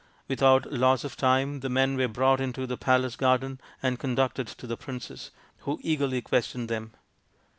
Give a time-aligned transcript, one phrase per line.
[0.27, 4.65] Without loss of time the men were brought into the palace garden and conducted to
[4.65, 6.93] the princess, who eagerly questioned them.